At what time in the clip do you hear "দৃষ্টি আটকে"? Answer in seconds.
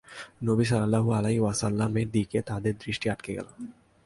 2.77-3.31